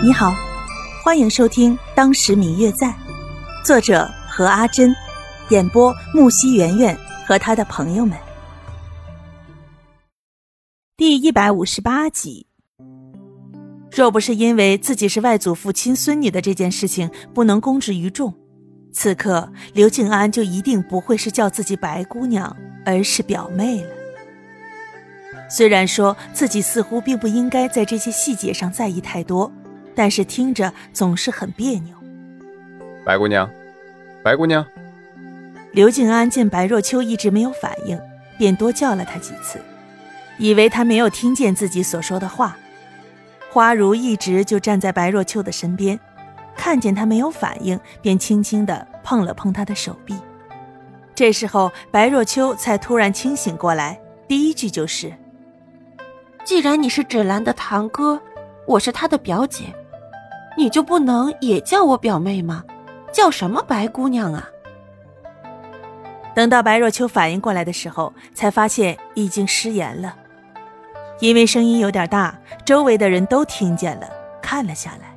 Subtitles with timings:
[0.00, 0.32] 你好，
[1.02, 2.86] 欢迎收听《当时明月在》，
[3.64, 4.94] 作者何阿珍，
[5.48, 8.16] 演播木西圆圆和他的朋友们。
[10.96, 12.46] 第一百五十八集。
[13.90, 18.32] 若不是因为自己是外祖父亲孙女的这件事情不能公之于众，
[18.92, 23.90] 此刻刘静安就一定不会是叫自己白姑娘，而是表妹了。
[25.50, 29.50] 虽然说自己似乎并不应该在这些细节上在意太多。
[29.98, 31.92] 但是听着总是很别扭。
[33.04, 33.50] 白姑娘，
[34.22, 34.64] 白姑娘。
[35.72, 38.00] 刘静安见白若秋一直没有反应，
[38.38, 39.60] 便多叫了她几次，
[40.38, 42.56] 以为她没有听见自己所说的话。
[43.50, 45.98] 花如一直就站在白若秋的身边，
[46.56, 50.14] 看见她没有反应，便轻轻地碰了碰她的手臂。
[51.12, 55.12] 这时候白若秋才突然清醒过来，第一句就是
[56.46, 58.22] ：“既然你是芷兰的堂哥，
[58.64, 59.64] 我是她的表姐。”
[60.58, 62.64] 你就不能也叫我表妹吗？
[63.12, 64.48] 叫什么白姑娘啊？
[66.34, 70.16] 等到白若秋反应过来的时候，才发现已经失言了。
[71.20, 74.08] 因为声音有点大，周围的人都听见了，
[74.42, 75.16] 看了下来。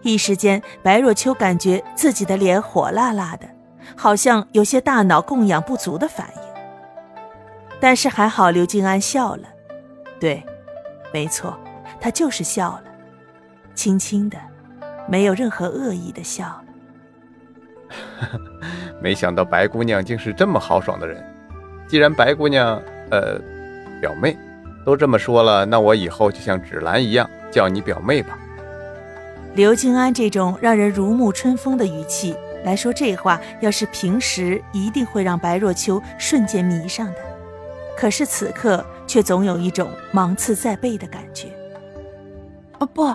[0.00, 3.46] 一时间，白若秋感觉自己的脸火辣辣的，
[3.94, 6.42] 好像有些大脑供氧不足的反应。
[7.78, 9.42] 但是还好，刘静安笑了。
[10.18, 10.42] 对，
[11.12, 11.54] 没错，
[12.00, 12.84] 他就是笑了。
[13.74, 14.38] 轻轻的，
[15.08, 16.62] 没有任何恶意的笑。
[19.02, 21.24] 没想到白姑娘竟是这么豪爽的人。
[21.88, 23.38] 既然白姑娘，呃，
[24.00, 24.36] 表妹，
[24.84, 28.38] 都这么说了，那我以后就像芷兰一样叫你表妹吧。
[29.54, 37.18] 刘静安这种让人如沐春风的语气来说这话，要是平时一定会让白若秋瞬间迷上的，
[37.96, 41.48] 可是此刻却总有一种芒刺在背的感觉。
[42.78, 43.12] 哦不。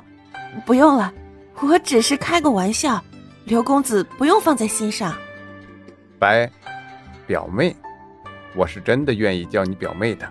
[0.61, 1.14] 不用了，
[1.61, 3.03] 我只是开个玩笑，
[3.45, 5.16] 刘公子不用放在心上。
[6.17, 6.50] 白，
[7.28, 7.75] 表妹，
[8.56, 10.28] 我是真的愿意叫你表妹的。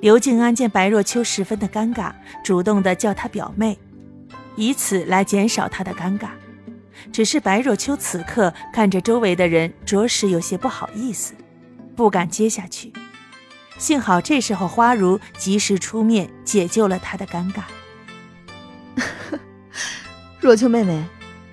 [0.00, 2.12] 刘静安见白若秋十分的尴尬，
[2.44, 3.78] 主动的叫她表妹，
[4.54, 6.28] 以此来减少她的尴尬。
[7.12, 11.34] 只是白若秋此刻看着周围的人，着实有些不好意思，
[11.96, 12.92] 不敢接下去。
[13.78, 17.62] 幸好这时候花如及时出面解救了她的尴尬。
[20.46, 21.02] 若秋妹妹，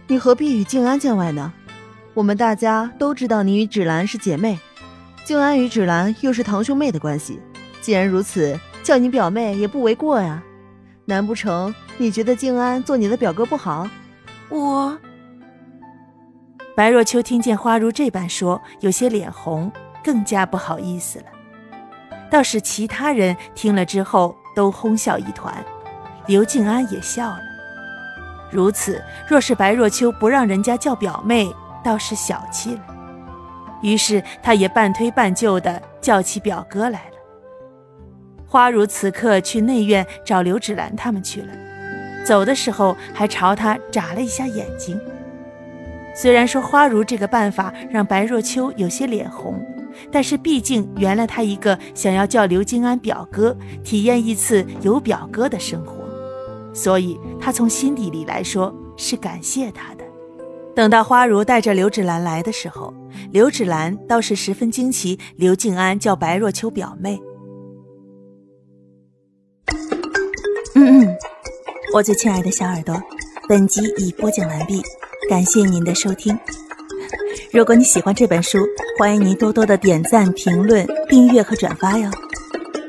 [0.05, 1.51] 你何必与静安见外呢？
[2.13, 4.59] 我们大家都知道你与芷兰是姐妹，
[5.25, 7.41] 静安与芷兰又是堂兄妹的关系。
[7.81, 10.43] 既然如此，叫你表妹也不为过呀。
[11.05, 13.89] 难不成你觉得静安做你的表哥不好？
[14.49, 14.95] 我……
[16.75, 19.71] 白若秋听见花如这般说，有些脸红，
[20.03, 21.25] 更加不好意思了。
[22.29, 25.65] 倒是其他人听了之后都哄笑一团，
[26.27, 27.52] 刘静安也笑了。
[28.53, 31.51] 如此，若是白若秋不让人家叫表妹，
[31.83, 32.81] 倒是小气了。
[33.81, 37.13] 于是，他也半推半就的叫起表哥来了。
[38.45, 41.47] 花如此刻去内院找刘芷兰他们去了，
[42.23, 44.97] 走的时候还朝他眨了一下眼睛。
[46.15, 49.59] 虽然说花如这个办法让白若秋有些脸红，
[50.11, 56.02] 但是毕竟圆了他一个想要叫刘金安表哥，体验一次有表哥的生活。
[56.73, 60.03] 所以，他从心底里来说是感谢他的。
[60.75, 62.91] 等到花如带着刘芷兰来的时候，
[63.31, 67.21] 刘芷兰倒是十分惊奇，刘静安叫白若秋表妹。
[70.75, 71.15] 嗯嗯，
[71.93, 72.99] 我最亲爱的小耳朵，
[73.47, 74.81] 本集已播讲完毕，
[75.29, 76.35] 感谢您的收听。
[77.51, 78.57] 如果你喜欢这本书，
[78.97, 82.09] 欢迎您多多的点赞、评论、订阅和转发哟。